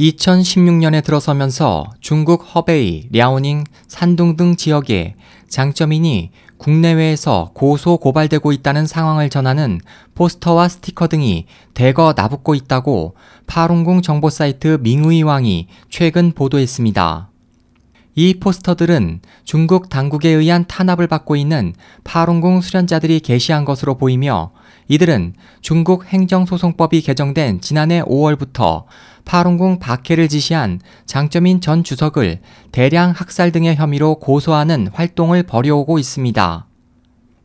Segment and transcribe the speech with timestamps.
[0.00, 5.14] 2016년에 들어서면서 중국 허베이, 랴오닝, 산둥 등 지역에
[5.48, 9.80] 장점인이 국내외에서 고소 고발되고 있다는 상황을 전하는
[10.14, 13.14] 포스터와 스티커 등이 대거 나붙고 있다고
[13.46, 17.28] 파룬궁 정보 사이트 밍의왕이 최근 보도했습니다.
[18.14, 21.74] 이 포스터들은 중국 당국에 의한 탄압을 받고 있는
[22.04, 24.52] 파룬궁 수련자들이 게시한 것으로 보이며
[24.88, 28.84] 이들은 중국 행정소송법이 개정된 지난해 5월부터
[29.24, 32.40] 파룬궁 박해를 지시한 장점인 전 주석을
[32.72, 36.66] 대량 학살 등의 혐의로 고소하는 활동을 벌여오고 있습니다.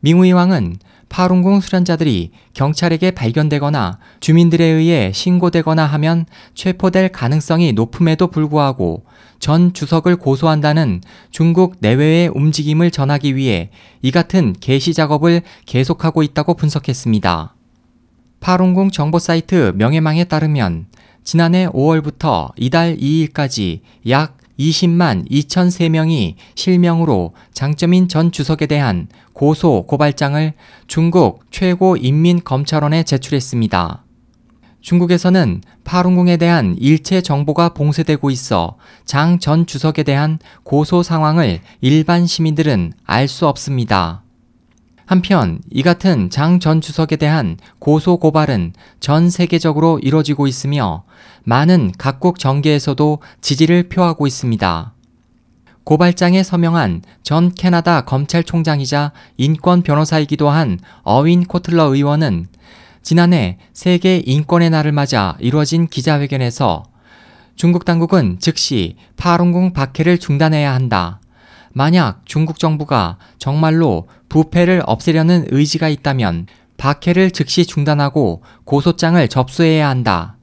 [0.00, 0.76] 밍우이 왕은
[1.08, 9.04] 파룬궁 수련자들이 경찰에게 발견되거나 주민들에 의해 신고되거나 하면 체포될 가능성이 높음에도 불구하고
[9.38, 13.70] 전 주석을 고소한다는 중국 내외의 움직임을 전하기 위해
[14.02, 17.54] 이 같은 게시 작업을 계속하고 있다고 분석했습니다.
[18.40, 20.86] 파룬궁 정보 사이트 명예망에 따르면
[21.24, 30.52] 지난해 5월부터 이달 2일까지 약 20만 2,003명이 실명으로 장점인 전 주석에 대한 고소 고발장을
[30.86, 34.04] 중국 최고 인민검찰원에 제출했습니다.
[34.80, 42.92] 중국에서는 파룬궁에 대한 일체 정보가 봉쇄되고 있어 장 전 주석에 대한 고소 상황을 일반 시민들은
[43.06, 44.23] 알 수 없습니다.
[45.06, 51.04] 한편 이 같은 장 전 주석에 대한 고소 고발은 전 세계적으로 이뤄지고 있으며
[51.44, 54.94] 많은 각국 정계에서도 지지를 표하고 있습니다.
[55.84, 62.46] 고발장에 서명한 전 캐나다 검찰총장이자 인권 변호사이기도 한 어윈 코틀러 의원은
[63.02, 66.84] 지난해 세계 인권의 날을 맞아 이루어진 기자회견에서
[67.56, 71.20] 중국 당국은 즉시 파룬궁 박해를 중단해야 한다.
[71.74, 80.36] 만약 중국 정부가 정말로 부패를 없애려는 의지가 있다면 박해를 즉시 중단하고 고소장을 접수해야 한다.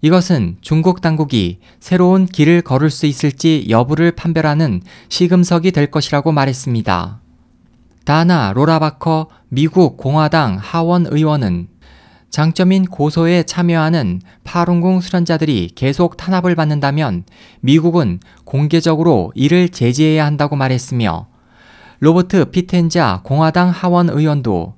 [0.00, 7.20] 이것은 중국 당국이 새로운 길을 걸을 수 있을지 여부를 판별하는 시금석이 될 것이라고 말했습니다.
[8.04, 11.68] 다나 로라바커 미국 공화당 하원 의원은
[12.30, 17.24] 장점인 고소에 참여하는 파룬궁 수련자들이 계속 탄압을 받는다면
[17.60, 21.26] 미국은 공개적으로 이를 제지해야 한다고 말했으며
[21.98, 24.74] 로버트 피텐자 공화당 하원 의원도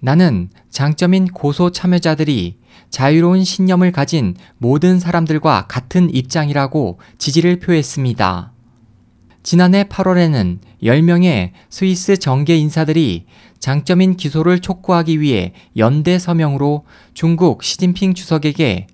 [0.00, 2.58] 나는 장점인 고소 참여자들이
[2.90, 8.53] 자유로운 신념을 가진 모든 사람들과 같은 입장이라고 지지를 표했습니다.
[9.44, 13.26] 지난해 8월에는 10명의 스위스 정계 인사들이
[13.58, 18.86] 장점인 기소를 촉구하기 위해 연대 서명으로 중국 시진핑 주석에게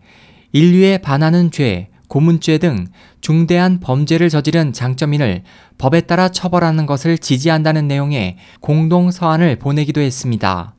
[0.51, 2.89] 인류에 반하는 죄, 고문죄 등
[3.21, 5.45] 중대한 범죄를 저지른 장점인을
[5.79, 10.75] 법에 따라 처벌하는 것을 지지한다는 내용의 공동 서한을 보내기도 했습니다.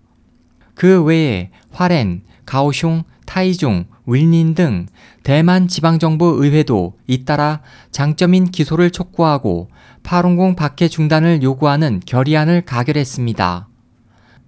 [0.75, 4.87] 그 외에 화롄, 가오슝, 타이중, 윌닌 등
[5.23, 9.69] 대만 지방정부 의회도 잇따라 장점인 기소를 촉구하고
[10.03, 13.69] 파룬공 박해 중단을 요구하는 결의안을 가결했습니다.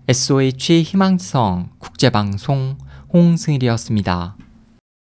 [0.10, 2.78] SOH 희망성 국제방송
[3.14, 4.36] 홍승일이었습니다.